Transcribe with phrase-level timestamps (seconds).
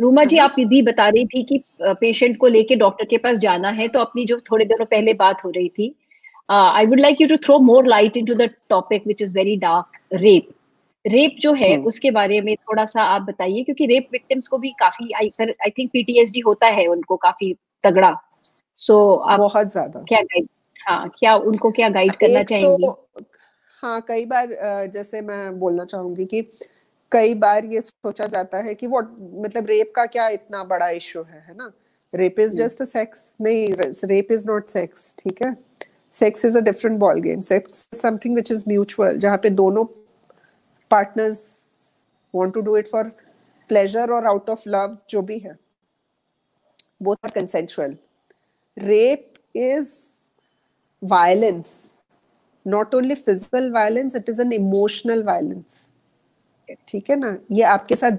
[0.00, 3.68] रूमा जी आप भी बता रही थी कि पेशेंट को लेके डॉक्टर के पास जाना
[3.68, 5.94] है तो अपनी जो थोड़े दिनों पहले बात हो रही थी
[6.50, 9.98] I would like you to throw more light into the topic which is very dark
[10.12, 10.48] rape
[11.06, 11.86] rape जो है hmm.
[11.86, 15.70] उसके बारे में थोड़ा सा आप बताइए क्योंकि रेप विक्टिम्स को भी काफ़ी आई आई
[15.70, 17.54] थिंक पीटीएसडी होता है उनको काफ़ी
[17.84, 18.12] तगड़ा।
[18.74, 20.48] सो so, आप बहुत ज़्यादा। क्या गाइड
[20.86, 22.86] हाँ क्या उनको क्या गाइड करना तो चाहेंगे?
[22.86, 23.22] तो,
[23.82, 24.46] हाँ कई बार
[24.92, 26.40] जैसे मैं बोलना चाहूँगी कि
[27.14, 29.00] कई बार ये सोचा जाता है कि वो
[29.42, 31.72] मतलब रेप का क्या इतना बड़ा इशू है है ना?
[32.12, 33.72] Rape is just a sex नहीं
[34.04, 35.56] रेप इज़ नॉट सेक्स ठीक है?
[36.14, 39.84] Sex is a different ball game sex something which is mutual जहाँ पे दोनों
[40.90, 41.44] partners
[42.34, 43.08] want to do it for
[43.70, 45.56] pleasure और आउट ऑफ़ लव जो भी है।
[47.02, 47.96] Both are consensual
[48.76, 49.90] rape is
[51.02, 51.74] violence
[52.66, 55.86] not only physical violence it is an emotional violence
[56.88, 57.36] ठीक है ना?
[57.52, 58.12] ये आपके साथ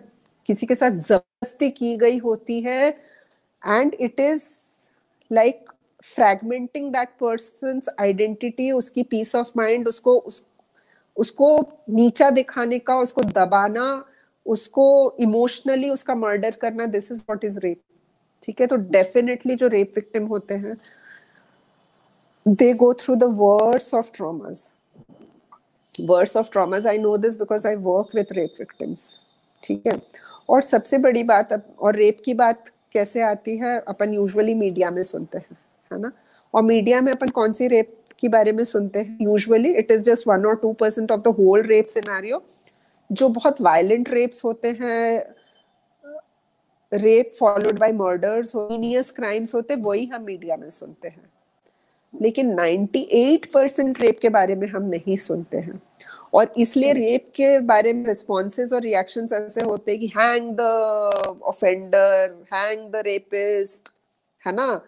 [0.45, 2.90] किसी के साथ ज़बरदस्ती की गई होती है
[3.68, 4.44] and it is
[5.32, 5.71] like
[6.04, 10.44] fragmenting that person identity उसकी पीस ऑफ़ माइंड उसको उस,
[11.18, 14.05] उसको नीचा दिखाने का उसको दबाना
[14.46, 17.82] उसको इमोशनली उसका मर्डर करना this is what is rape
[18.44, 18.68] ठीक है?
[18.68, 20.77] तो डेफिनेटली जो रेप विक्टिम होते हैं
[22.48, 24.74] they go through the words of traumas
[26.01, 29.10] words of traumas I know this because I work with rape victims
[29.63, 29.99] ठीक है?
[30.49, 33.77] और सबसे बड़ी बात अब, और रेप की बात कैसे आती है?
[33.88, 35.57] अपन यूजुअली मीडिया में सुनते हैं,
[35.91, 36.12] है ना?
[36.54, 39.18] और मीडिया में अपन कौन सी रेप के बारे में सुनते हैं?
[39.21, 42.43] Usually it is just one और two percent of the whole rape scenario
[43.10, 45.35] जो बहुत वायलेंट रेप्स होते हैं
[46.91, 51.29] rape followed by murders heinous crimes होते वही हम मीडिया में सुनते हैं।
[52.21, 55.82] लेकिन 98 परसेंट रेप के बारे में हम नहीं सुनते हैं।
[56.34, 60.62] और इसलिए रेप के बारे में रिस्पॉन्सेज और रिएक्शंस ऐसे होते हैं कि hang the
[61.44, 63.90] offender hang the rapist
[64.47, 64.81] है ना?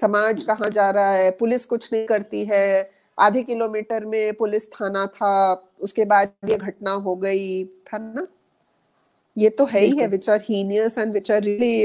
[0.00, 1.30] समाज कहाँ जा रहा है?
[1.30, 6.90] पुलिस कुछ नहीं करती है। आधे किलोमीटर में पुलिस थाना था उसके बाद ये घटना
[6.90, 8.26] हो गई है ना?
[9.38, 11.84] ये तो है ही है which are heinous and which are really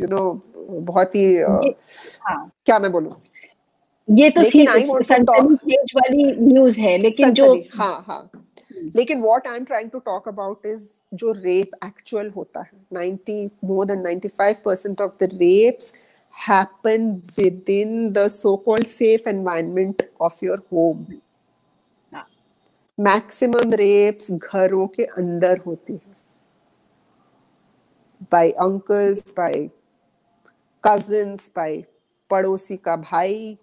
[0.00, 1.72] you know बहुत ही uh,
[2.20, 2.50] हाँ.
[2.66, 3.12] क्या मैं बोलूँ?
[4.08, 9.64] ये तो सनसनी वाली न्यूज़ है लेकिन जो हाँ हाँ। हम्म। लेकिन what I am
[9.64, 15.12] trying to talk about is जो रेप एक्चुअल होता है। 90 more than 95% of
[15.20, 15.92] the rapes
[16.34, 17.10] happen
[17.70, 21.06] within the so called safe environment of your home
[22.98, 26.14] maximum rapes घरों के अंदर होती है।
[28.32, 29.68] By uncles by
[30.84, 31.82] cousins by
[32.30, 33.56] पड़ोसी का भाई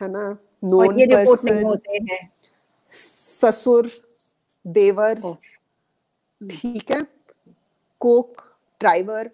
[0.00, 0.38] है ना?
[0.64, 1.76] नोन पर्सन
[2.92, 3.90] ससुर
[4.66, 5.20] देवर
[6.40, 7.06] ठीक है?
[8.00, 8.42] कोक
[8.80, 9.30] ड्राइवर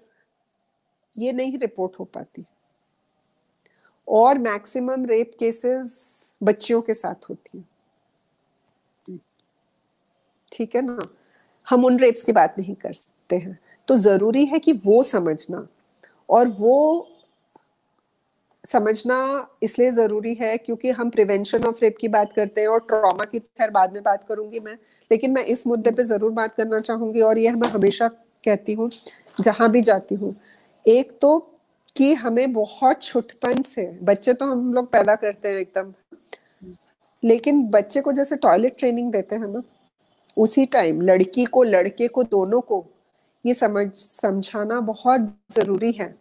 [1.18, 2.44] ये नहीं रिपोर्ट हो पाती।
[4.08, 7.64] और मैक्सिमम रेप केसेस बच्चियों के साथ होती है।
[10.52, 10.98] ठीक है ना?
[11.66, 15.66] हम उन रेप्स की बात नहीं करते हैं। तो ज़रूरी है कि वो समझना
[16.30, 17.08] और वो
[18.66, 19.16] समझना
[19.62, 23.38] इसलिए ज़रूरी है क्योंकि हम प्रिवेंशन ऑफ़ रेप की बात करते हैं और ट्रॉमा की
[23.38, 24.76] खैर बाद में बात करूँगी मैं,
[25.10, 28.08] लेकिन मैं इस मुद्दे पे ज़रूर बात करना चाहूँगी और यह मैं हमेशा
[28.44, 28.90] कहती हूँ,
[29.38, 30.34] जहाँ भी जाती हूँ।
[30.84, 31.38] एक तो
[31.96, 35.92] कि हमें बहुत छुटपन से, बच्चे तो हम लोग पैदा करते हैं एकदम,
[37.22, 39.62] लेकिन बच्चे को जैसे टॉयलेट ट्रेनिंग देते हैं ना,
[40.36, 42.84] उसी टाइम लड़की को, लड़के को, दोनों को
[43.44, 46.14] ये समझ, समझाना बहुत ज़रूरी है।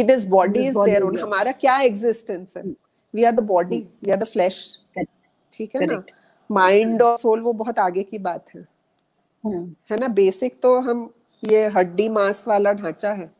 [0.00, 2.62] कि this body is their own हमारा क्या एग्जिस्टेंस है?
[3.14, 4.78] We are the body we are the flesh
[5.52, 6.02] ठीक है ना?
[6.50, 8.66] माइंड और सोल वो बहुत आगे की बात है।
[9.44, 9.68] Hmm.
[9.90, 10.08] है ना?
[10.08, 13.30] बेसिक तो हम ये हड्डी मांस वाला ढांचा है।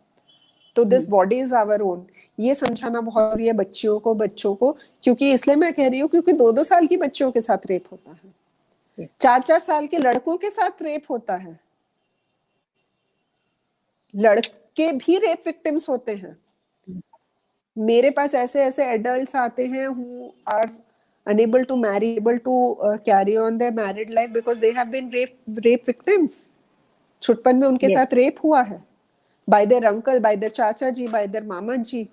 [0.76, 2.06] तो this body is our own
[2.40, 6.08] ये समझाना बहुत ज़रूरी है बच्चियों को बच्चों को क्योंकि इसलिए मैं कह रही हूँ
[6.08, 9.98] क्योंकि दो दो साल की बच्चियों के साथ रेप होता है। चार चार साल के
[9.98, 11.58] लड़कों के साथ रेप होता है।
[14.14, 16.36] लड़के भी रेप विक्टिम्स होते हैं।
[17.80, 20.68] मेरे पास ऐसे ऐसे एडल्ट आते हैं who are
[21.26, 25.10] unable to marry able to uh, carry on their married life because they have been
[25.10, 25.34] rape
[25.64, 26.38] rape victims.
[27.22, 27.96] छुटपन में उनके yes.
[27.96, 28.82] साथ रेप हुआ है।
[29.48, 32.06] By their uncle by their चाचा जी by their mama ji.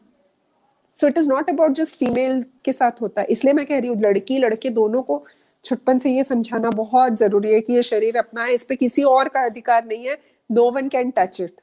[0.96, 3.90] So it is not about just female के साथ होता है। इसलिए मैं कह रही
[3.90, 5.24] हूँ लड़की लड़के दोनों को
[5.64, 9.04] छुटपन से ये समझाना बहुत ज़रूरी है कि ये शरीर अपना है इस पे किसी
[9.06, 10.18] और का अधिकार नहीं है।
[10.50, 11.62] No one can touch it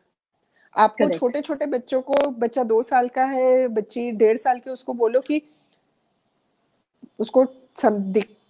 [0.76, 4.92] आपको छोटे छोटे बच्चों को बच्चा दो साल का है बच्ची डेढ़ साल की उसको
[4.94, 5.42] बोलो कि
[7.18, 7.44] उसको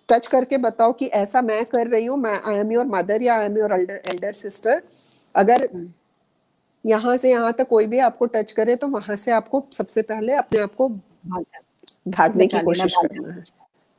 [0.09, 3.37] टच करके बताओ कि ऐसा मैं कर रही हूँ मैं आई एम योर मदर या
[3.37, 4.83] I am your elder elder sister
[5.35, 5.93] अगर हम्म।
[6.85, 10.33] यहाँ से यहाँ तक कोई भी आपको टच करे तो वहाँ से आपको सबसे पहले
[10.35, 10.89] अपने आप को
[12.09, 13.45] भागने की कोशिश करना है।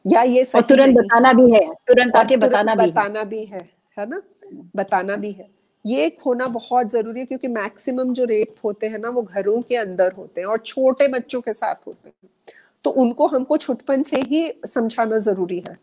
[0.06, 4.06] या ये सही तुरंत बताना भी है तुरंत आके बताना भी बताना भी है है
[4.10, 4.21] ना?
[4.75, 5.48] बताना भी है।
[5.85, 9.75] ये होना बहुत ज़रूरी है क्योंकि मैक्सिमम जो रेप होते हैं ना वो घरों के
[9.75, 12.29] अंदर होते हैं और छोटे बच्चों के साथ होते हैं।
[12.85, 15.77] तो उनको हमको छुटपन से ही समझाना ज़रूरी है।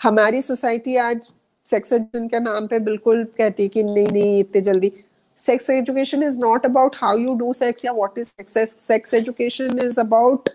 [0.00, 1.28] हमारी सोसाइटी आज
[1.66, 4.92] सेक्स एजुकेशन के नाम पे बिल्कुल कहती है कि नहीं नहीं इतने जल्दी।
[5.38, 9.78] Sex education is not about how you do sex या what is sex sex education
[9.78, 10.48] is about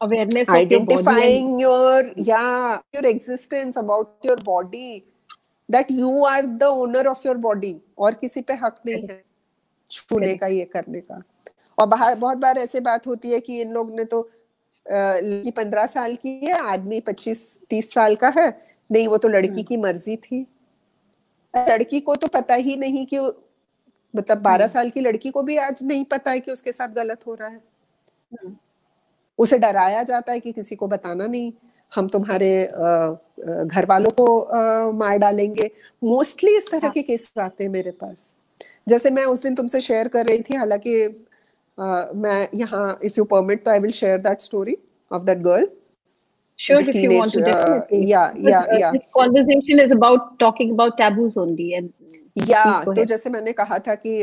[0.00, 5.04] awareness identifying your, your yeah your existence about your body
[5.68, 9.22] that you are the owner of your body और किसी पे हक नहीं है
[9.90, 11.22] छूने का ये करने का
[11.78, 14.20] और बाहर बहुत बार ऐसे बात होती है कि इन लोग ने तो
[14.86, 18.48] लड़की पंद्रह साल की है आदमी पच्चीस तीस साल का है
[18.90, 20.46] नहीं वो तो लड़की हम्म। की मर्ज़ी थी
[21.54, 25.56] लड़की को तो पता ही नहीं कि मतलब बारह हम्म। साल की लड़की को भी
[25.58, 27.60] आज नहीं पता है कि उसके साथ गलत हो रहा है
[28.32, 28.56] हम्म।
[29.38, 31.52] उसे डराया जाता है कि किसी को बताना नहीं
[31.94, 32.50] हम तुम्हारे
[33.64, 34.26] घर वालों को
[34.92, 35.70] मार डालेंगे
[36.04, 38.32] मोस्टली इस तरह हाँ। के केस आते हैं मेरे पास
[38.88, 40.94] जैसे मैं उस दिन तुमसे शेयर कर रही थी हालाँकि
[42.24, 44.76] मैं यहाँ इफ़ यू परमिट तो I will share that story
[45.10, 45.68] of that girl
[46.58, 47.98] Sure, if you want to definitely.
[47.98, 48.92] Uh, yeah, yeah, uh, yeah.
[48.92, 51.92] This conversation is about talking about taboos only, and
[52.34, 52.84] yeah.
[52.84, 54.14] तो जैसे मैंने कहा था कि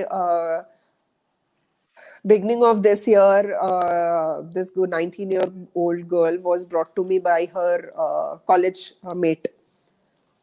[2.26, 7.50] beginning of this year, uh, this 19 year old girl was brought to me by
[7.54, 9.48] her uh, college uh, mate.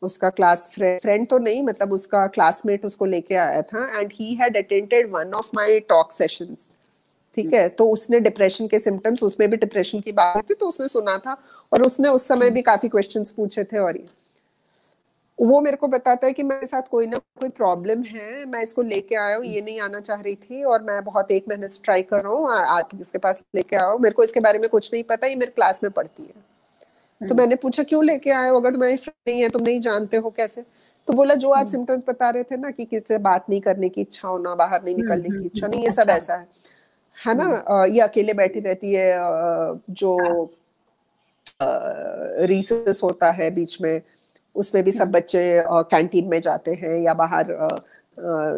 [0.02, 4.56] उसका class friend तो नहीं मतलब उसका क्लासमेट उसको लेके आया था and he had
[4.56, 6.70] attended one of my talk sessions
[7.34, 7.68] ठीक है?
[7.68, 11.36] तो उसने डिप्रेशन के सिम्टम्स उसमें भी डिप्रेशन की बात थी तो उसने सुना था
[11.72, 14.08] और उसने उस समय भी काफ़ी क्वेश्चंस पूछे थे और ये।
[15.40, 18.82] वो मेरे को बताता है कि मेरे साथ कोई ना कोई प्रॉब्लम है मैं इसको
[18.82, 21.80] लेके आया हूँ ये नहीं आना चाह रही थी और मैं बहुत एक महीने से
[21.84, 24.68] ट्राई कर रहा हूँ आज इसके पास लेके आया हूँ मेरे को इसके बारे में
[24.68, 26.28] कुछ नहीं पता ये मेरे क्लास में पढ़ती है
[27.20, 29.80] तो हम्म। मैंने पूछा क्यों लेके आए हो अगर तुम्हारी फ्रेंड नहीं है तुम नहीं
[29.80, 30.64] जानते हो कैसे
[31.08, 33.60] तो बोला जो आप सिम्टम्स हम्म। बता रहे थे ना कि किसी से बात नहीं
[33.60, 36.34] करने की इच्छा होना बाहर नहीं हम्म, निकलने की इच्छा नहीं ये सब अच्छा। ऐसा
[36.34, 36.48] है
[37.16, 39.10] है ना ये अकेले बैठी रहती है
[39.92, 40.16] जो
[42.46, 44.00] रिसेस हाँ। होता है बीच में
[44.56, 47.56] उसमें भी सब हम्म। बच्चे कैंटीन में जाते हैं या बाहर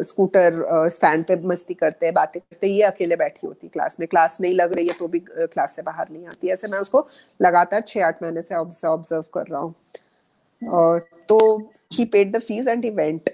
[0.03, 4.07] स्कूटर स्टैंड पे मस्ती करते हैं बातें करते हैं ये अकेले बैठी होती क्लास में।
[4.07, 7.07] क्लास नहीं लग रही है तो भी क्लास से बाहर नहीं आती। ऐसे मैं उसको
[7.41, 9.73] लगातार छह आठ महीने से ऑब्ज़र्व कर रहा हूँ।
[11.29, 11.39] तो
[11.93, 13.29] he paid the fees and he went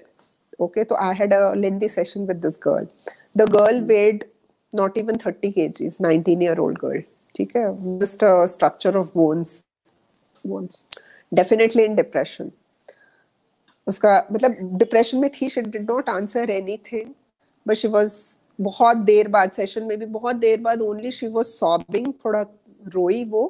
[0.62, 2.86] okay तो i had a lengthy session with this girl.
[3.36, 4.24] The girl हम्म। weighed
[4.72, 7.00] not even 30 kgs 19 year old girl.
[7.34, 7.64] ठीक है?
[8.00, 9.52] A structure of bones.
[10.44, 10.82] Bones.
[11.32, 12.50] Definitely in depression
[13.86, 17.12] उसका मतलब depression में थी she did not answer anything
[17.66, 18.12] but she was
[18.60, 22.40] बहुत देर बाद सेशन में भी बहुत देर बाद ओनली शी वाज सॉबिंग थोड़ा
[22.86, 23.42] रोई वो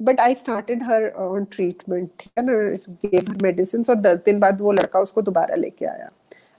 [0.00, 2.52] but I started her on treatment ठीक है ना?
[3.04, 6.10] गिव हर मेडिसिन और दस दिन बाद वो लड़का उसको दोबारा लेके आया।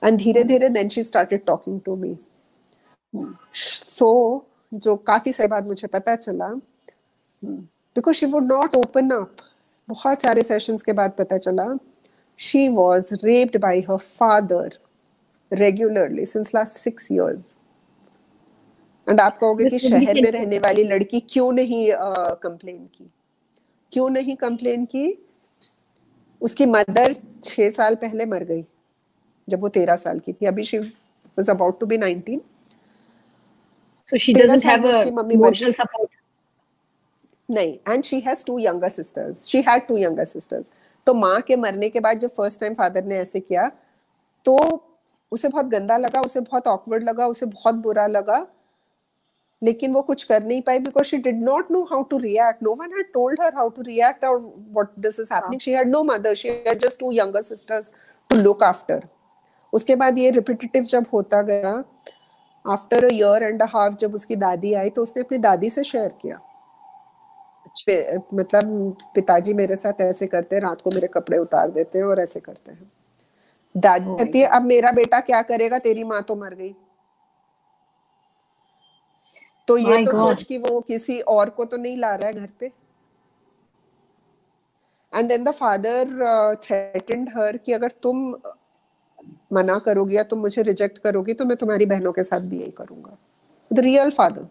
[0.04, 2.18] एंड धीरे धीरे then she started talking to me
[3.56, 4.10] so
[4.74, 6.48] जो काफ़ी सही बात मुझे पता चला
[7.44, 9.36] because she would not open up
[9.90, 11.78] बहुत सारे सेशंस के बाद पता चला
[12.38, 14.78] she was raped by her father
[15.54, 17.42] regularly since last six years
[19.10, 21.92] and आप कहोगे कि शहर में रहने वाली लड़की क्यों नहीं
[22.44, 23.12] कंप्लेन uh, की?
[23.92, 25.28] क्यों नहीं कंप्लेन की?
[26.42, 28.66] उसकी मदर छह साल पहले मर गई
[29.50, 30.80] जब वो तेरह साल की थी। अभी she
[31.40, 32.40] was about to be 19
[34.04, 36.19] so she doesn't have a emotional support
[37.50, 40.66] नहीं and she has two younger sisters she had two younger sisters
[41.08, 43.72] तो माँ के मरने के बाद जब फ़र्स्ट टाइम फादर ने ऐसे किया
[44.46, 44.58] तो
[45.32, 48.46] उसे बहुत गंदा लगा, उसे बहुत ऑकवर्ड लगा, उसे बहुत बुरा लगा,
[49.62, 52.74] लेकिन वो कुछ कर नहीं पाई because she did not know how to react no
[52.76, 56.04] one had told her how to react और what this is happening she had no
[56.04, 57.92] mother she had just two younger sisters
[58.30, 59.08] to look after
[59.74, 61.84] उसके बाद ये repetitive जब होता गया
[62.66, 65.84] after a year and a half जब उसकी दादी आई तो उसने अपनी दादी से
[65.84, 66.40] शेयर किया।
[67.88, 72.20] मतलब पिताजी मेरे साथ ऐसे करते हैं रात को मेरे कपड़े उतार देते हैं और
[72.20, 72.92] ऐसे करते हैं।
[73.76, 75.80] दादी कहती है अब मेरा बेटा क्या करेगा?
[75.80, 76.74] तेरी माँ तो मर गई।
[79.68, 80.20] तो ये My तो God.
[80.20, 82.72] सोच कि वो किसी और को तो नहीं ला रहा है घर पे।
[85.14, 88.34] And then the father threatened her कि अगर तुम
[89.54, 92.72] मना करोगी या तुम मुझे रिजेक्ट करोगी तो मैं तुम्हारी बहनों के साथ भी यही
[92.72, 93.18] करूँगा।
[93.72, 94.48] The real father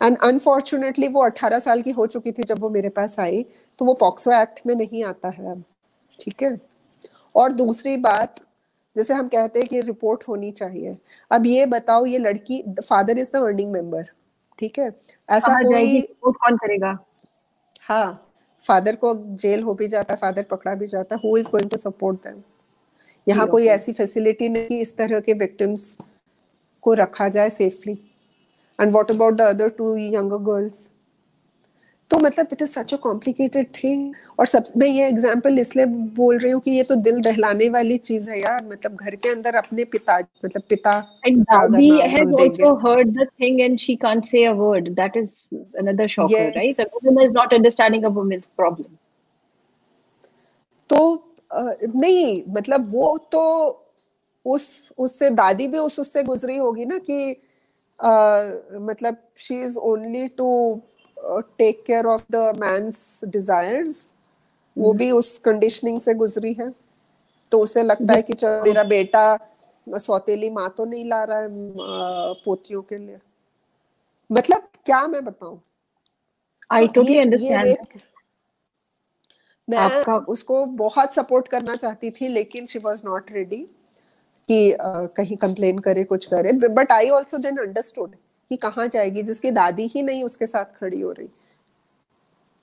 [0.00, 3.42] and unfortunately वो 18 साल की हो चुकी थी जब वो मेरे पास आई
[3.78, 5.64] तो वो पॉक्सो एक्ट में नहीं आता है। अब
[6.18, 6.58] ठीक है?
[7.34, 8.40] और दूसरी बात
[8.96, 10.96] जैसे हम कहते हैं कि रिपोर्ट होनी चाहिए।
[11.30, 14.04] अब ये बताओ ये लड़की father is the earning member.
[14.58, 14.88] ठीक है?
[15.30, 16.98] ऐसा कोई कौन करेगा?
[17.82, 18.24] हाँ
[18.64, 21.70] फादर को जेल हो भी जाता है फादर पकड़ा भी जाता। है who is going
[21.70, 22.42] to support them
[23.26, 25.96] यहाँ कोई ऐसी फैसिलिटी नहीं इस तरह के विक्टिम्स
[26.84, 27.94] को रखा जाए safely
[28.80, 30.86] and what about the other two younger girls
[32.10, 35.86] तो मतलब it is such a complicated thing और सब मैं ये एग्जांपल इसलिए
[36.18, 39.28] बोल रही हूँ कि ये तो दिल दहलाने वाली चीज़ है यार। मतलब घर के
[39.28, 40.92] अंदर अपने पिता मतलब पिता
[41.26, 44.88] and Dabi has also heard the thing and she can't say a word.
[44.96, 45.34] That is
[45.74, 46.56] another shocker yes.
[46.56, 46.78] right?
[46.78, 48.88] A woman is not understanding a woman's problem.
[50.90, 51.00] तो
[51.50, 53.44] नहीं मतलब वो तो
[54.46, 57.36] उस उससे दादी भी उस उससे गुजरी होगी ना कि
[58.00, 60.48] मतलब she is only to
[61.58, 64.06] take care of the men's desires
[64.76, 66.72] वो भी उस कंडीशनिंग से गुजरी है।
[67.52, 69.38] तो उसे लगता है कि चलो मेरा बेटा
[69.86, 71.48] सौतेली माँ तो नहीं ला रहा है
[72.44, 73.18] पोतियों के लिए।
[74.30, 75.60] मतलब क्या मैं बताऊँ?
[76.72, 77.76] आई टोटली अंडरस्टैंड
[79.68, 83.66] मैं उसको बहुत सपोर्ट करना चाहती थी लेकिन शी वॉज़ नॉट रेडी
[84.48, 88.14] कि कहीं कंप्लेन करे, कुछ करे। But I also then understood
[88.50, 91.28] कि कहाँ जाएगी, जिसकी दादी ही नहीं उसके साथ खड़ी हो रही।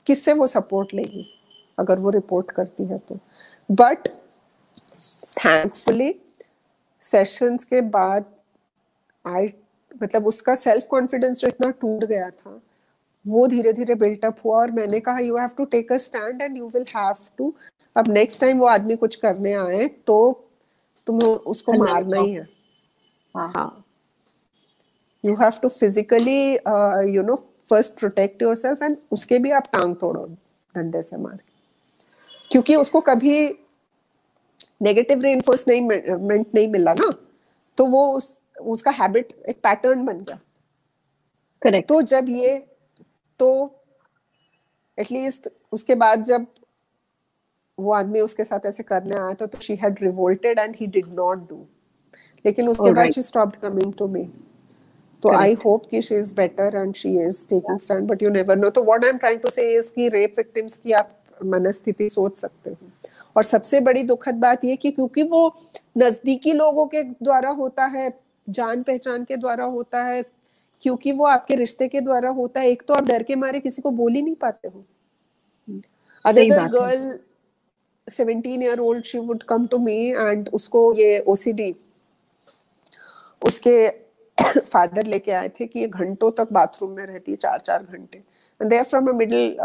[0.07, 1.25] किससे वो सपोर्ट लेगी,
[1.77, 3.19] अगर वो रिपोर्ट करती है तो।
[3.69, 4.07] बट
[5.37, 6.13] थैंकफुली
[7.03, 8.25] सेशंस के बाद
[9.25, 9.53] आई
[10.01, 12.61] मतलब उसका सेल्फ कॉन्फिडेंस जो इतना टूट गया था,
[13.25, 16.57] वो धीरे धीरे बिल्टअप हुआ और मैंने कहा you have to take a stand and
[16.57, 17.53] you will have to
[17.95, 20.17] अब नेक्स्ट टाइम वो आदमी कुछ करने आए तो
[21.07, 22.47] तुम्हें उसको मारना ही। है।
[23.35, 23.83] हाँ।
[25.23, 26.39] You have to physically
[27.15, 27.35] you know
[27.69, 30.25] first protect yourself and उसके भी आप टांग तोड़ो
[30.75, 31.37] डंडे से मार
[32.51, 33.37] क्योंकि उसको कभी
[34.81, 37.09] नेगेटिव रेनफोर्समेंट नहीं मिला ना
[37.77, 40.39] तो वो उस, उसका हैबिट एक पैटर्न बन गया।
[41.61, 42.57] करेक्ट तो जब ये
[43.39, 43.49] तो
[44.97, 46.45] एटलीस्ट उसके बाद जब
[47.77, 51.13] वो आदमी उसके साथ ऐसे करने आया था तो she had revolted and he did
[51.13, 51.65] not do
[52.45, 54.23] लेकिन उसके बाद she stopped coming to me
[55.23, 58.57] तो आई होप कि she is better and she is taking stand but you never
[58.57, 61.11] know तो what I am trying to say is कि rape victims की आप
[61.45, 62.77] मनस्थिति सोच सकते हो।
[63.35, 65.55] और सबसे बड़ी दुखद बात ये कि क्योंकि वो
[65.97, 68.09] नजदीकी लोगों के द्वारा होता है
[68.49, 70.23] जान पहचान के द्वारा होता है
[70.81, 73.81] क्योंकि वो आपके रिश्ते के द्वारा होता है। एक तो आप डर के मारे किसी
[73.81, 74.83] को बोल ही नहीं पाते हो।
[76.25, 77.17] Other girl
[78.07, 81.75] seventeen year old she would come to me and उसको ये ओसीडी
[83.41, 83.87] उसके
[84.73, 88.17] फादर लेके आए थे कि ये घंटों तक बाथरूम में रहती है चार चार घंटे
[88.17, 89.55] and they are from a middle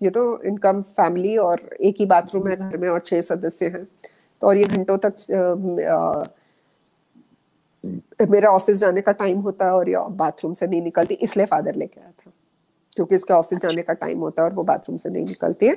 [0.00, 3.84] you know income family और एक ही बाथरूम है घर में और छह सदस्य हैं।
[4.42, 5.56] तो और ये घंटों तक uh,
[7.84, 11.46] uh, मेरा ऑफ़िस जाने का टाइम होता है और ये बाथरूम से नहीं निकलती इसलिए
[11.46, 12.30] फादर लेके आया था।
[12.92, 15.74] क्योंकि इसका ऑफ़िस जाने का टाइम होता है और वो बाथरूम से नहीं निकलती है।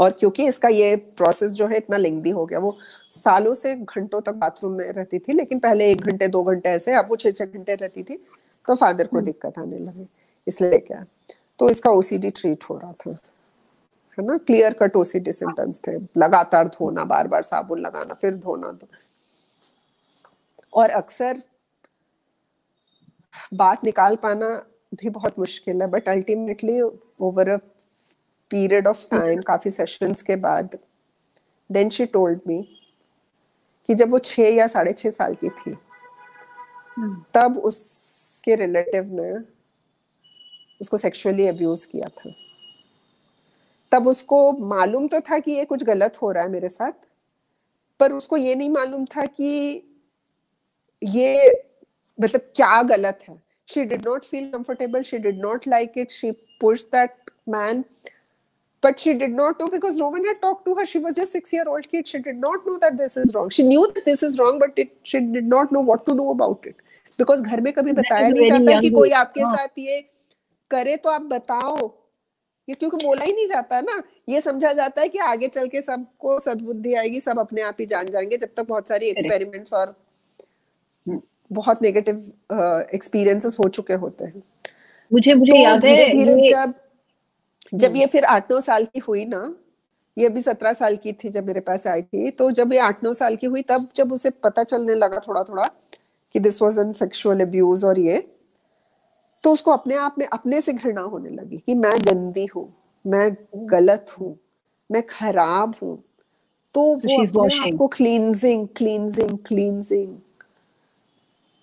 [0.00, 2.76] और क्योंकि इसका ये प्रोसेस जो है इतना लेंदी हो गया वो
[3.12, 6.94] सालों से घंटों तक बाथरूम में रहती थी लेकिन पहले एक घंटे दो घंटे ऐसे
[6.94, 8.16] अब वो छह छह घंटे रहती थी
[8.68, 10.06] तो फादर को हम्म। दिक्कत आने लगी
[10.46, 11.04] इसलिए क्या?
[11.58, 13.10] तो इसका ओसीडी ट्रीट हो रहा था
[14.18, 14.36] है ना?
[14.38, 18.86] क्लियर कट ओसीडी सिम्टम्स थे लगातार धोना बार बार साबुन लगाना फिर धोना तो।
[20.72, 21.42] और अक्सर
[23.54, 24.48] बात निकाल पाना
[24.94, 27.56] भी बहुत मुश्किल है but ultimately over a
[28.50, 30.78] period of time काफ़ी सेशंस के बाद
[31.72, 32.62] देन शी टोल्ड मी
[33.86, 37.14] कि जब वो छह या साढ़े छह साल की थी hmm.
[37.34, 39.32] तब उसके रिलेटिव ने
[40.80, 42.32] उसको सेक्सुअली अब्यूज किया था।
[43.92, 46.92] तब उसको मालूम तो था कि ये कुछ गलत हो रहा है मेरे साथ
[48.00, 49.82] पर उसको ये नहीं मालूम था कि
[51.04, 51.50] ये
[52.20, 56.30] मतलब क्या गलत है। She did not feel comfortable she did not like it she
[56.30, 57.84] push that man
[58.82, 61.32] but she did not know because no one had talked to her she was just
[61.32, 64.04] 6 year old kid she did not know that this is wrong she knew that
[64.10, 66.76] this is wrong but it, she did not know what to do about it
[67.18, 70.00] because घर में कभी बताया नहीं जाता कि कोई आपके साथ ये
[70.70, 71.76] करे तो आप बताओ
[72.68, 75.80] ये क्योंकि बोला ही नहीं जाता ना ये समझा जाता है कि आगे चल के
[75.82, 79.94] सबको सद्बुद्धि आएगी सब अपने आप ही जान जाएँगे जब तक बहुत सारी एक्सपेरिमेंट्स और
[81.52, 82.16] बहुत नेगेटिव
[82.94, 84.42] एक्सपीरियंसेस हो चुके होते हैं
[85.12, 86.74] मुझे मुझे तो याद है धीरे जब
[87.72, 89.54] जब हम्म। ये फिर आठ नौ साल की हुई ना
[90.18, 93.04] ये भी सत्रह साल की थी जब मेरे पास आई थी तो जब ये आठ
[93.04, 95.70] नौ साल की हुई तब जब उसे पता चलने लगा थोड़ा थोड़ा
[96.32, 98.28] कि this was an sexual abuse और ये
[99.44, 102.72] तो उसको अपने आप में अपने से घृणा होने लगी कि मैं गंदी हूँ
[103.06, 104.38] मैं गलत हूँ
[104.92, 106.02] मैं खराब हूँ।
[106.74, 110.18] तो so वो अपने आप को क्लींजिंग क्लींजिंग क्लींजिंग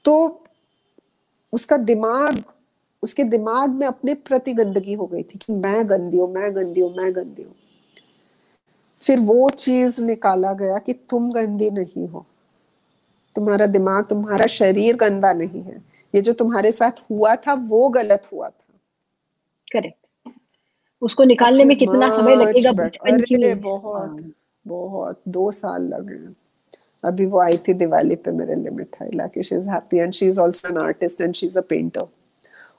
[0.06, 0.46] तो
[1.54, 2.44] उसका दिमाग
[3.08, 6.82] उसके दिमाग में अपने प्रति गंदगी हो गई थी कि मैं गंदी हूँ मैं गंदी
[6.82, 7.54] हूँ मैं गंदी हूँ।
[9.02, 12.26] फिर वो चीज़ निकाला गया कि तुम गंदी नहीं हो।
[13.36, 15.76] तुम्हारा दिमाग तुम्हारा शरीर गंदा नहीं है।
[16.14, 18.74] ये जो तुम्हारे साथ हुआ था वो गलत हुआ था।
[19.68, 20.32] करेक्ट
[21.02, 22.72] उसको निकालने में कितना समय लगेगा?
[22.74, 24.32] बचपन की। बहुत हाँ।
[24.66, 26.18] बहुत दो साल लगे
[27.04, 30.28] अभी वो आई थी दिवाली पे मेरे लिए मिठाई लाके। She is happy and she
[30.28, 32.08] is also an artist and she is a painter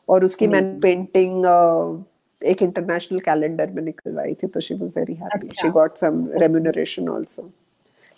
[0.09, 1.45] और उसकी मैंने पेंटिंग
[2.43, 7.09] एक इंटरनेशनल कैलेंडर में निकलवाई थी तो she was very happy she got some remuneration
[7.09, 7.51] also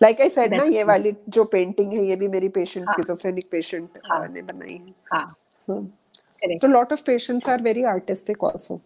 [0.01, 3.99] like I said ना ये वाली जो पेंटिंग है ये भी मेरी पेशेंट स्किज़ोफ्रेनिक पेशेंट
[4.31, 4.91] ने बनाई है.
[5.13, 5.37] हाँ.
[5.69, 8.81] तो lot of patients are very artistic also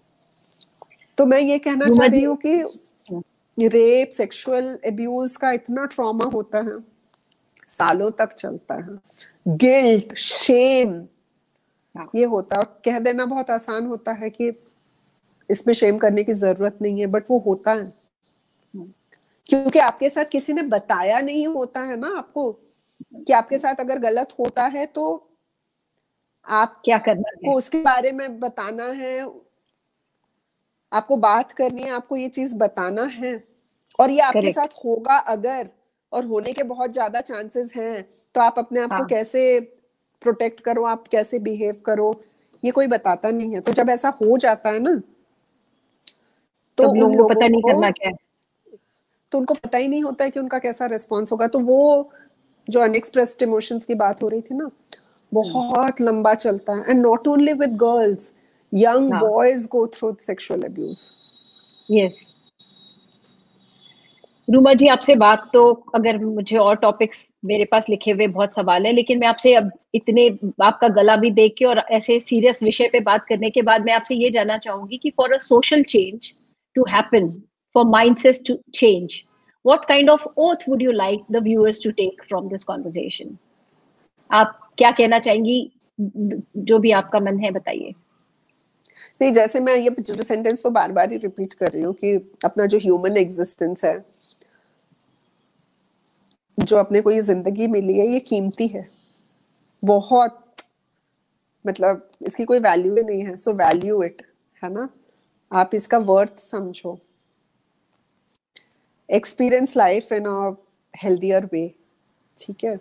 [1.18, 6.58] तो मैं ये कहना चाह रही हूँ कि रेप सेक्सुअल अब्यूज का इतना ट्रॉमा होता
[6.58, 6.78] है
[7.68, 10.94] सालों तक चलता है गिल्ट शेम।
[11.94, 14.52] ये होता है कह देना बहुत आसान होता है कि
[15.50, 18.92] इसमें शेम करने की ज़रूरत नहीं है बट वो होता है हम्म।
[19.46, 22.50] क्योंकि आपके साथ किसी ने बताया नहीं होता है ना आपको
[23.26, 25.06] कि आपके साथ अगर गलत होता है तो
[26.46, 29.18] आप क्या करना है को उसके बारे में बताना है
[30.92, 33.32] आपको बात करनी है आपको ये चीज़ बताना है
[34.00, 34.54] और ये आपके Correct.
[34.54, 35.68] साथ होगा अगर
[36.12, 38.02] और होने के बहुत ज़्यादा चांसेस हैं
[38.34, 39.00] तो आप अपने आप हाँ.
[39.00, 39.42] को कैसे
[40.24, 42.08] प्रोटेक्ट करो आप कैसे बिहेव करो
[42.62, 45.00] ये कोई बताता नहीं है। तो जब ऐसा हो जाता है ना
[46.78, 48.14] तो उन लोगों पता नहीं करना क्या है।
[49.32, 52.10] तो उनको पता ही नहीं होता है कि उनका कैसा रिस्पॉन्स होगा। तो वो
[52.68, 54.70] जो अनएक्सप्रेस्ड इमोशंस की बात हो रही थी ना
[55.32, 58.32] बहुत लंबा चलता है। And not only with girls
[58.72, 61.04] young boys go through sexual abuse
[61.88, 62.34] yes
[64.48, 65.62] Ruma ji, आपसे बात तो
[65.94, 69.70] अगर मुझे और टॉपिक्स मेरे पास लिखे हुए बहुत सवाल है, लेकिन मैं आपसे अब
[69.94, 70.26] इतने
[70.62, 73.92] आपका गला भी देख के और ऐसे सीरियस विषय पे बात करने के बाद मैं
[73.92, 76.32] आपसे ये जानना चाहूँगी कि for a social change
[76.76, 77.30] to happen
[77.74, 79.22] for mindset to change
[79.64, 83.28] what kind of oath would you like the viewers to take from this conversation?
[84.30, 85.70] आप क्या कहना चाहेंगी?
[86.56, 87.94] जो भी आपका मन है, बताइए।
[89.22, 92.14] नहीं, जैसे मैं ये सेंटेंस तो बार बार ही रिपीट कर रही हूँ कि
[92.44, 93.94] अपना जो ह्यूमन एग्जिस्टेंस है
[96.58, 98.88] जो अपने को ये ज़िंदगी मिली है, ये कीमती है।
[99.82, 100.40] बहुत
[101.64, 104.22] मतलब इसकी कोई वैल्यू ही नहीं है सो वैल्यू इट
[104.62, 104.88] है ना?
[105.52, 106.98] आप इसका वर्थ समझो।
[109.08, 110.54] Experience life in a
[110.94, 111.68] healthier way
[112.36, 112.78] ठीक है?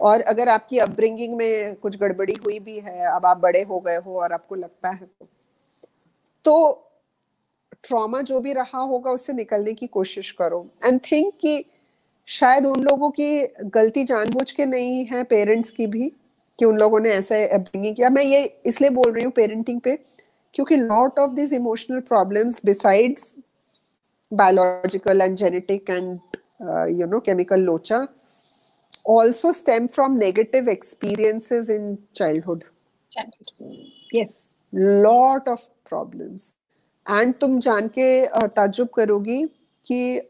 [0.00, 3.96] और अगर आपकी अपब्रिंगिंग में कुछ गड़बड़ी हुई भी है, अब आप बड़े हो गए
[3.96, 5.08] हो और आपको लगता है
[6.44, 6.88] तो
[7.84, 11.64] ट्रॉमा जो भी रहा होगा, उससे निकलने की कोशिश करो। एंड थिंक कि
[12.28, 16.08] शायद उन लोगों की गलती जानबूझ के नहीं है पेरेंट्स की भी
[16.58, 19.98] कि उन लोगों ने ऐसे अपब्रिंगिंग किया। मैं ये इसलिए बोल रही हूँ पेरेंटिंग पे
[20.54, 23.34] क्योंकि lot of this emotional problems besides
[24.32, 26.18] biological and genetic and
[27.00, 28.06] you know chemical लोचा
[29.10, 32.64] also stem from negative experiences in childhood
[34.16, 36.52] yes lot of problems
[37.06, 39.44] and तुम जान के uh, ताजुब करोगी
[39.84, 40.20] कि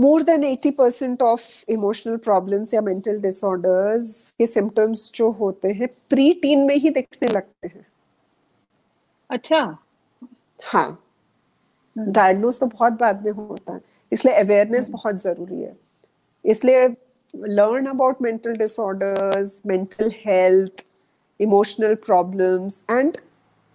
[0.00, 5.88] more than 80 percent of emotional problems या mental disorders के symptoms जो होते हैं
[6.10, 7.86] प्री टीन में ही दिखने लगते हैं।
[9.30, 9.60] अच्छा।
[10.62, 11.02] हाँ।
[11.96, 13.80] डायग्नोज तो बहुत बाद में होता है
[14.12, 15.76] इसलिए अवेयरनेस हम्म। बहुत ज़रूरी है।
[16.44, 16.88] इसलिए
[17.34, 20.84] learn about mental disorders mental health
[21.40, 23.16] emotional problems and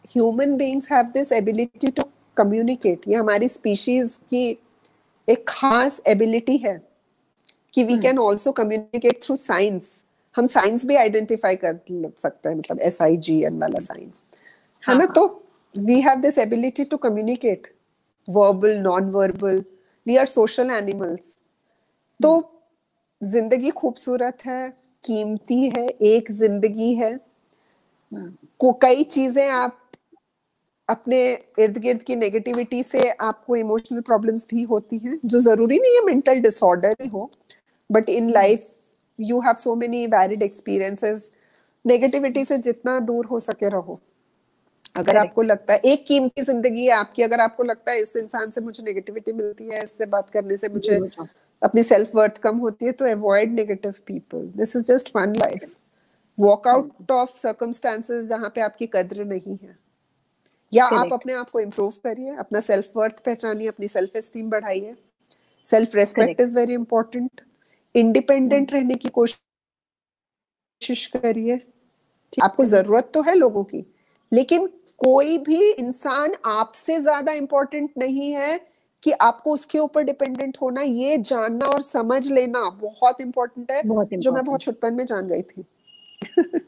[0.09, 2.03] human beings have this ability to
[2.38, 4.57] communicate ये हमारी स्पीशीज की
[5.27, 6.77] एक खास एबिलिटी है
[7.73, 10.01] कि we can also communicate through signs
[10.35, 11.79] हम साइंस भी आइडेंटिफाई कर
[12.19, 14.11] सकते हैं मतलब एस आई जी एन वाला साइन
[14.83, 15.03] है ना?
[15.03, 15.43] हाँ, तो
[15.75, 17.67] we have this ability to communicate
[18.25, 19.63] verbal non verbal
[20.05, 21.33] we are social animals
[22.19, 22.31] तो
[23.21, 24.69] ज़िंदगी खूबसूरत है
[25.03, 27.17] कीमती है एक ज़िंदगी है।
[28.59, 29.77] को कई चीज़ें आप
[30.89, 31.19] अपने
[31.59, 36.03] इर्द गिर्द की नेगेटिविटी से आपको इमोशनल प्रॉब्लम्स भी होती हैं जो ज़रूरी नहीं है
[36.05, 37.29] मेंटल डिसऑर्डर ही हो
[37.89, 38.67] but in life
[39.19, 41.31] you have so many valid experiences
[41.85, 43.99] negativity से जितना दूर हो सके रहो।
[44.95, 48.51] अगर आपको लगता है एक कीमती ज़िंदगी है आपकी अगर आपको लगता है इस इंसान
[48.51, 50.99] से मुझे नेगेटिविटी मिलती है इससे बात करने से मुझे
[51.61, 55.75] अपनी सेल्फ वर्थ कम होती है तो avoid negative people this is just one life
[56.37, 59.77] walk out of circumstances जहाँ पे आपकी कद्र नहीं है।
[60.75, 64.95] या आप अपने आप को इम्प्रूव करिए अपना सेल्फ वर्थ पहचानिए अपनी सेल्फ एस्टीम बढ़ाइए
[65.65, 67.41] self respect is very important
[67.95, 69.53] independent रहने की कोशिश
[71.17, 71.59] करिए।
[72.33, 73.85] आपको ज़रूरत तो है लोगों की
[74.31, 74.67] लेकिन
[74.99, 78.59] कोई भी इंसान आपसे ज़्यादा इंपॉर्टेंट नहीं है
[79.03, 84.09] कि आपको उसके ऊपर डिपेंडेंट होना। ये जानना और समझ लेना बहुत इंपॉर्टेंट है बहुत
[84.15, 85.65] जो मैं बहुत छुटपन में जान गई थी।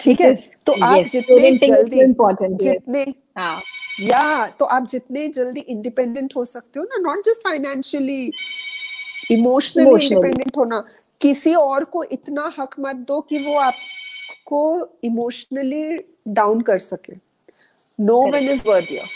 [0.00, 0.34] ठीक है?
[0.66, 3.02] तो आप जितने जल्दी इम्पोर्टेंट जितने
[3.36, 3.60] हाँ।
[4.02, 8.32] या तो आप जितने जल्दी इंडिपेंडेंट हो सकते हो ना not just financially
[9.30, 10.84] emotionally independent होना
[11.20, 14.62] किसी और को इतना हक मत दो कि वो आपको
[15.04, 17.12] इमोशनली डाउन कर सके।
[17.98, 19.08] नो वन इज़ वर्दियर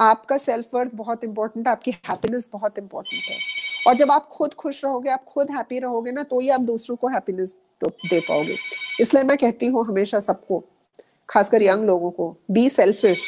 [0.00, 3.36] आपका सेल्फ वर्थ बहुत इंपॉर्टेंट है आपकी हैप्पीनेस बहुत इंपॉर्टेंट है।
[3.86, 6.96] और जब आप खुद खुश रहोगे आप खुद हैप्पी रहोगे ना तो ही आप दूसरों
[6.96, 8.56] को हैप्पीनेस तो दे पाओगे।
[9.00, 10.62] इसलिए मैं कहती हूँ हमेशा सबको
[11.28, 13.20] खासकर यंग लोगों को बी सेल्फिश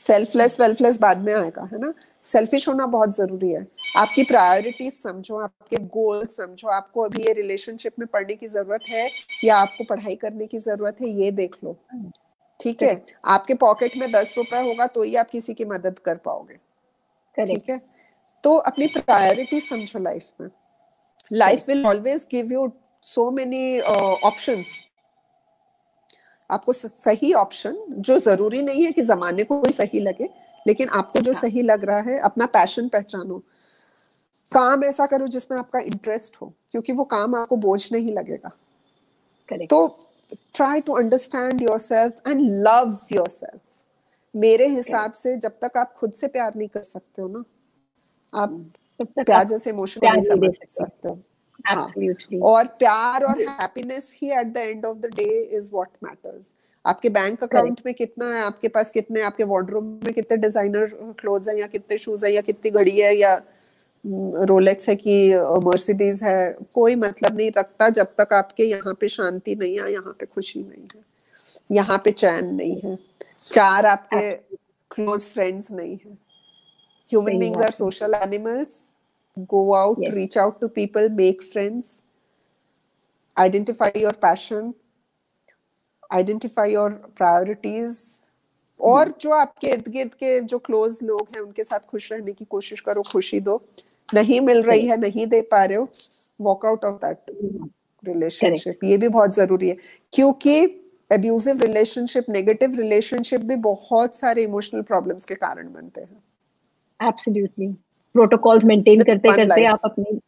[0.00, 1.92] सेल्फलेस वेल्फलेस बाद में आएगा है ना?
[2.24, 7.98] सेल्फिश होना बहुत ज़रूरी है। आपकी प्रायोरिटीज समझो आपके गोल समझो आपको अभी ये रिलेशनशिप
[7.98, 9.08] में पढ़ने की ज़रूरत है
[9.44, 11.76] या आपको पढ़ाई करने की ज़रूरत है ये देख लो।
[12.60, 13.04] ठीक है?
[13.24, 17.70] आपके पॉकेट में दस रुपए होगा तो ही आप किसी की मदद कर पाओगे। ठीक
[17.70, 17.80] है?
[18.44, 20.48] तो अपनी प्रायोरिटी समझो लाइफ में।
[21.32, 22.66] Life will always give you
[23.06, 24.66] so many options
[26.50, 27.76] आपको सही ऑप्शन
[28.08, 30.28] जो ज़रूरी नहीं है कि जमाने को कोई सही लगे
[30.66, 31.40] लेकिन आपको जो हाँ.
[31.40, 33.38] सही लग रहा है अपना पैशन पहचानो
[34.52, 38.50] काम ऐसा करो जिसमें आपका इंटरेस्ट हो क्योंकि वो काम आपको बोझ नहीं लगेगा
[39.48, 39.70] Correct.
[39.70, 39.86] तो
[40.54, 43.60] try to understand yourself and love yourself
[44.34, 45.22] मेरे हिसाब okay.
[45.22, 47.44] से जब तक आप खुद से प्यार नहीं कर सकते हो ना
[48.32, 48.50] आप
[49.00, 49.24] hmm.
[49.24, 51.18] प्यार जैसे इमोशन नहीं समझ सकते हो
[51.66, 52.40] Absolutely.
[52.42, 57.08] और प्यार और happiness he at the end of the day is what matters आपके
[57.08, 58.42] बैंक अकाउंट में कितना है?
[58.42, 60.86] आपके पास कितने आपके वार्डरूम में कितने डिज़ाइनर
[61.20, 63.34] क्लोथ्स हैं या कितने शूज़ है या कितनी घड़ी है या
[64.04, 65.34] रोलेक्स hmm, है कि
[65.66, 66.56] मर्सिडीज है?
[66.74, 70.60] कोई मतलब नहीं रखता जब तक आपके यहाँ पे शांति नहीं है यहाँ पे खुशी
[70.60, 71.00] नहीं है।
[71.72, 72.98] यहाँ पे चैन नहीं है।
[73.40, 74.32] चार आपके
[74.90, 76.12] क्लोज फ्रेंड्स नहीं है।
[77.10, 78.80] Human beings are social animals
[79.36, 80.14] go out yes.
[80.14, 82.00] reach out to people make friends
[83.36, 84.74] identify your passion
[86.10, 88.22] identify your priorities
[88.80, 92.44] और जो आपके इर्द गिर्द के जो क्लोज लोग हैं उनके साथ खुश रहने की
[92.44, 93.60] कोशिश करो खुशी दो।
[94.14, 95.88] नहीं मिल रही है नहीं दे पा रहे हो
[96.40, 97.30] walk out of that
[98.08, 99.76] relationship ये भी बहुत ज़रूरी है
[100.12, 100.64] क्योंकि
[101.12, 106.22] अब्यूजिव रिलेशनशिप नेगेटिव रिलेशनशिप भी बहुत सारे इमोशनल प्रॉब्लम्स के कारण बनते हैं।
[107.00, 107.74] एब्सोल्युटली
[108.16, 110.20] प्रोटोकॉल्स मेंटेन करते करते आप अपनी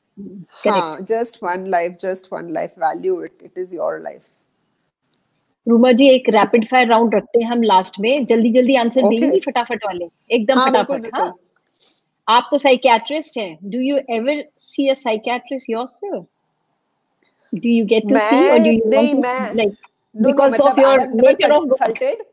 [0.67, 4.23] हाँ just one life just one life value it it is your life
[5.67, 9.21] Ruma ji एक रैपिड फायर राउंड रखते हैं हम लास्ट में। जल्दी जल्दी आंसर okay.
[9.21, 11.35] देंगी फटाफट वाले। एकदम हाँ, फटाफट हाँ।
[12.29, 16.27] आप तो साइकियाट्रिस्ट हैं। Do you ever see a psychiatrist yourself
[17.53, 19.75] do you get to see और डू यू नहीं मैं like
[20.15, 22.25] because of your nature of consulted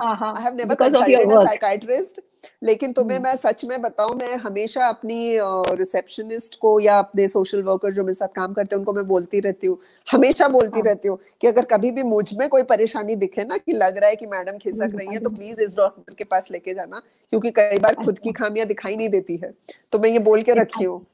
[0.00, 2.20] I have never consulted a psychiatrist
[2.62, 3.26] लेकिन तुम्हें hmm.
[3.26, 5.38] मैं सच में बताऊँ मैं हमेशा अपनी
[5.76, 9.40] रिसेप्शनिस्ट को या अपने सोशल वर्कर जो मेरे साथ काम करते हैं उनको मैं बोलती
[9.40, 9.78] रहती हूँ
[10.12, 10.82] हमेशा बोलती हाँ.
[10.82, 14.16] रहती हूँ कि अगर कभी भी मुझमें कोई परेशानी दिखे ना कि लग रहा है
[14.16, 17.78] कि मैडम खिसक रही है तो प्लीज़ इस डॉक्टर के पास लेके जाना क्योंकि कई
[17.78, 19.54] बार खुद की अच्छा। खामियाँ दिखाई नहीं देती है।
[19.92, 21.06] तो मैं ये बोल के रखी हूँ।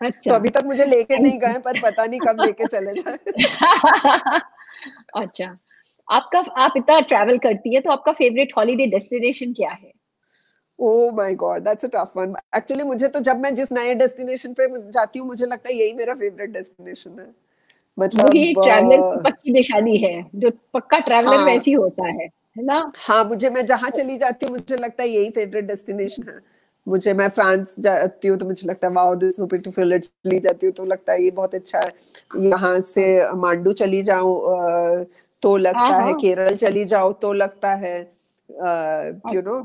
[0.00, 3.18] अच्छा तो अभी तक मुझे लेके नहीं गए पर पता नहीं कब लेके चले जाए।
[5.16, 5.56] अच्छा।
[6.08, 9.90] आपका आप इतना ट्रैवल करती है तो आपका फेवरेट हॉलीडे डेस्टिनेशन क्या है?
[10.78, 14.52] ओह my god that's a tough one actually मुझे तो जब मैं जिस नए डेस्टिनेशन
[14.52, 17.26] पे जाती हूँ मुझे लगता है यही मेरा फेवरेट डेस्टिनेशन है।
[17.98, 22.26] मतलब ये ट्रैवलर की पक्की निशानी है जो पक्का ट्रैवलर हाँ, वैसी होता है
[22.58, 22.84] है ना?
[22.96, 26.38] हाँ मुझे मैं जहाँ चली जाती हूँ मुझे लगता है यही फेवरेट डेस्टिनेशन है।
[26.86, 30.74] मुझे मैं फ्रांस जाती हूँ तो मुझे लगता है वाओ दिस टू चली जाती हूँ
[30.74, 31.92] तो लगता है ये बहुत अच्छा है।
[32.44, 34.34] यहाँ से मांडू चली जाऊँ
[35.42, 37.98] तो लगता हाँ, है। हाँ। केरल चली जाओ तो लगता है
[39.34, 39.58] यू नो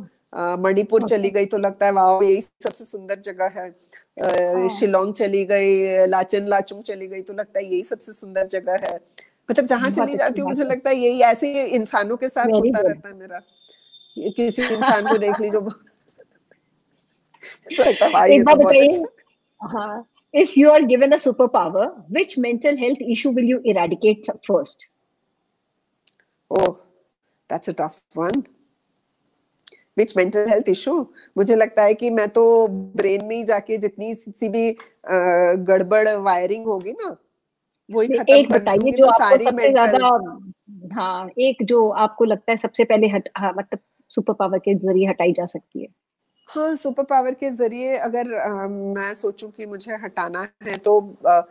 [0.63, 3.68] मणिपुर चली गई तो लगता है वाह यही सबसे सुंदर जगह है।
[4.18, 8.86] हाँ। शिलोंग चली गई लाचन लाचुंग चली गई तो लगता है यही सबसे सुंदर जगह
[8.88, 9.00] है।
[9.50, 13.08] मतलब जहाँ चली जाती हूँ मुझे लगता है यही ऐसे इंसानों के साथ होता रहता
[13.10, 13.40] है मेरा।
[14.38, 15.60] किसी इंसान को देख लीजिए
[18.34, 19.04] एक बात बताइए
[19.62, 21.86] हाँ if you are given a superpower
[22.16, 24.88] which mental health issue will you eradicate first?
[26.51, 26.77] Oh
[27.49, 28.43] that's a tough one.
[29.97, 30.93] Which mental health issue
[31.38, 34.71] मुझे लगता है कि मैं तो ब्रेन में ही जाके जितनी सी भी
[35.69, 37.15] गड़बड़ वायरिंग होगी ना
[37.89, 40.07] वही खत्म एक बताइए जो तो आपको सबसे ज़्यादा
[40.95, 43.79] हाँ एक जो आपको लगता है सबसे पहले हट हाँ, मतलब
[44.12, 45.88] सुपर पावर के ज़रिए हटाई जा सकती है।
[46.49, 51.41] हाँ सुपर पावर के ज़रिए अगर आ, मैं सोचूं कि मुझे हटाना है तो आ,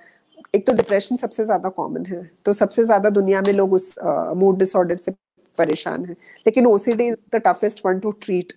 [0.54, 4.54] एक तो डिप्रेशन सबसे ज़्यादा कॉमन है। तो सबसे ज़्यादा दुनिया में लोग उस मूड
[4.54, 5.12] uh, डिसऑर्डर से
[5.58, 6.12] परेशान है।
[6.46, 8.52] लेकिन OCD is the toughest one to treat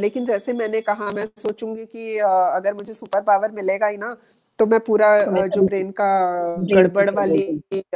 [0.00, 4.16] लेकिन जैसे मैंने कहा मैं सोचूँगी कि uh, अगर मुझे सुपर पावर मिलेगा ही ना
[4.58, 6.08] तो मैं पूरा uh, जो ब्रेन का
[6.72, 7.42] गड़बड़ वाली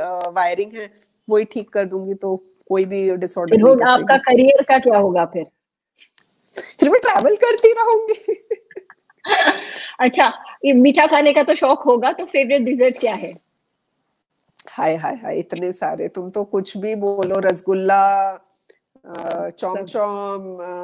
[0.09, 0.91] वायरिंग है
[1.29, 2.37] वो ही ठीक कर दूँगी तो
[2.69, 5.45] कोई भी डिसऑर्डर आपका करियर का क्या होगा फिर?
[6.81, 8.35] फिर मैं ट्रैवल करती रहूँगी।
[10.01, 10.33] अच्छा
[10.65, 13.33] ये मीठा खाने का तो शौक होगा तो फेवरेट डिजर्ट क्या है?
[14.71, 18.05] हाय हाय हाय इतने सारे। तुम तो कुछ भी बोलो rasgulla
[19.51, 20.43] chom chom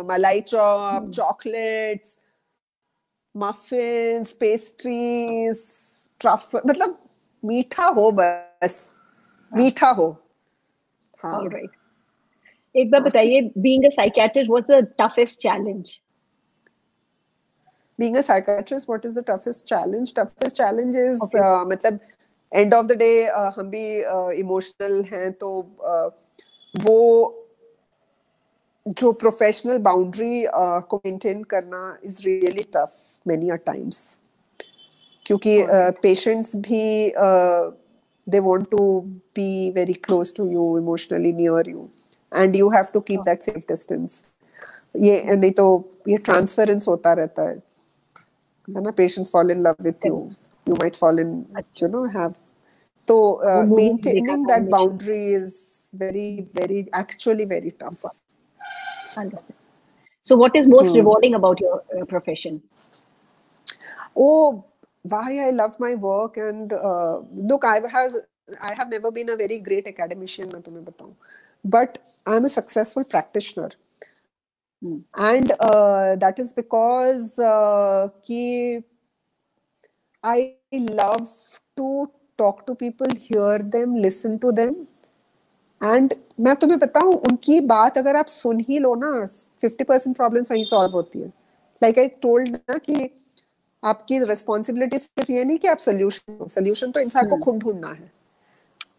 [0.08, 2.16] malai chop chocolates
[3.34, 5.62] muffins pastries
[6.20, 6.98] truffle मतलब
[7.42, 8.78] मीठा हो बस।
[9.52, 10.08] हाँ। मीठा हो।
[11.22, 11.70] हाँ। राइट
[12.74, 16.00] एक बार बताइए being a psychiatrist what's the toughest challenge
[17.98, 20.14] being a psychiatrist what is the toughest challenge?
[20.14, 21.38] Toughest challenge is okay.
[21.38, 21.98] uh, मतलब
[22.52, 23.10] एंड ऑफ़ द डे
[23.56, 23.86] हम भी
[24.40, 25.48] इमोशनल uh, हैं तो
[25.90, 26.10] uh,
[26.84, 26.98] वो
[28.86, 32.94] जो प्रोफेशनल बाउंड्री uh, को मेंटेन करना is really tough
[33.26, 34.16] many a times
[35.26, 35.56] क्योंकि
[36.02, 37.12] पेशेंट्स uh, भी
[38.26, 39.00] they want to
[39.36, 41.88] be very close to you emotionally near you
[42.32, 44.22] and you have to keep that safe distance
[44.96, 45.66] ये नहीं तो
[46.08, 47.62] ये transference होता रहता है।
[48.75, 50.29] है ना patients fall in love with you
[50.69, 51.29] you might fall in
[51.81, 52.37] you know have
[53.07, 53.17] so
[53.49, 55.53] uh, maintaining that boundary is
[56.01, 58.05] very very actually very tough
[59.17, 59.57] understand
[60.21, 60.97] so what is most hmm.
[60.97, 62.61] rewarding about your uh, profession
[64.15, 64.63] oh
[65.01, 67.19] why i love my work and uh,
[67.51, 68.17] look i have
[68.69, 70.55] i have never been a very great academician
[71.77, 73.82] but i'm a successful practitioner hmm.
[75.14, 78.82] and uh, that is because uh, ki
[80.24, 81.30] I love
[81.76, 84.74] to talk to people, hear them, listen to them.
[85.80, 89.10] And मैं तुम्हें बताऊँ उनकी बात अगर आप सुन ही लो ना
[89.60, 91.26] फिफ्टी परसेंट प्रॉब्लम वहीं सॉल्व होती है
[91.82, 93.08] लाइक आई टोल्ड ना कि
[93.82, 97.44] आपकी रिस्पॉन्सिबिलिटी सिर्फ़ ये नहीं कि आप सोल्यूशन हो सोल्यूशन तो इंसान को hmm.
[97.44, 98.10] खुद ढूंढना है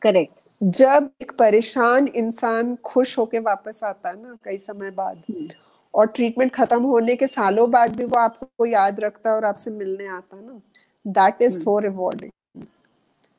[0.02, 5.52] करेक्ट जब एक परेशान इंसान खुश होके वापस आता है ना कई समय बाद hmm.
[5.95, 9.71] और ट्रीटमेंट खत्म होने के सालों बाद भी वो आपको याद रखता है और आपसे
[9.71, 10.62] मिलने आता है ना
[11.05, 11.63] that is mm.
[11.63, 12.31] so rewarding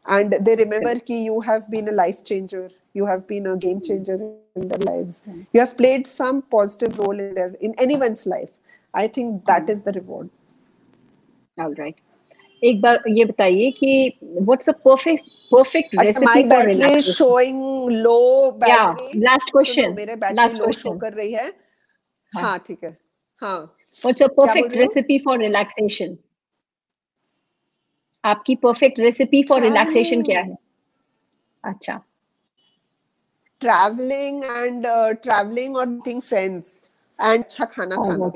[0.07, 2.19] and they remember that you have been a life
[2.95, 4.15] you have been a game changer
[4.55, 5.45] in their lives mm.
[5.53, 8.53] you have played some positive role in their in anyone's life
[8.95, 9.71] i think that mm.
[9.71, 10.31] is the reward
[11.59, 12.03] all right
[12.63, 19.19] एक बार ये बताइए कि what's a perfect perfect recipe for relaxation showing low battery
[19.21, 21.51] last question मेरे battery low show कर रही है
[22.35, 22.97] हाँ। ठीक है।
[23.43, 23.59] हाँ।
[24.05, 26.17] What's a perfect recipe for relaxation
[28.25, 30.57] आपकी परफेक्ट रेसिपी फॉर रिलैक्सेशन क्या है?
[31.65, 32.03] अच्छा।
[33.61, 34.87] ट्रैवलिंग एंड
[35.23, 36.77] ट्रैवलिंग और मीटिंग फ्रेंड्स
[37.21, 38.31] एंड अच्छा खाना खाना।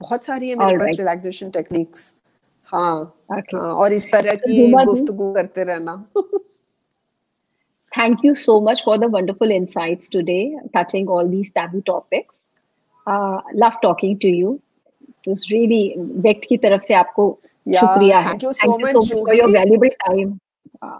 [0.00, 2.14] बहुत सारी है मेरे पास रिलैक्सेशन टेक्निक्स
[2.64, 3.58] हाँ। Okay.
[3.58, 6.06] हाँ और इस तरह so, की गुफ्तगू करते रहना।
[7.92, 12.48] Thank you so much for the wonderful insights today touching all these taboo topics.
[13.07, 14.61] uh, love talking to you
[15.09, 15.83] it was really
[16.25, 17.27] व्यक्त की तरफ से आपको
[17.67, 20.39] yeah, शुक्रिया है thank you so thank much you so much for your valuable time
[20.81, 20.99] uh,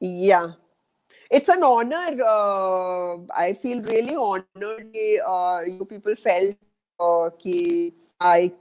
[0.00, 0.52] yeah
[1.30, 3.16] it's an honor uh,
[3.46, 4.96] i feel really honored
[5.34, 6.56] uh, you people felt
[7.00, 8.52] uh, ki i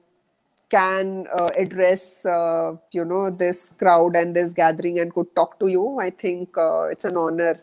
[0.69, 5.67] can uh, address uh, you know this crowd and this gathering and could talk to
[5.67, 7.53] you i think uh, it's an honor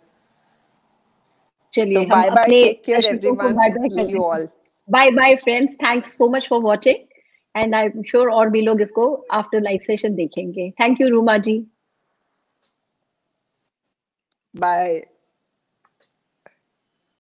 [1.77, 2.61] चलिए अपने
[4.89, 6.97] bye bye friends thanks so much for watching
[7.55, 11.37] and I am sure और भी लोग इसको after live session देखेंगे। Thank you Ruma
[11.39, 11.57] ji
[14.53, 14.99] bye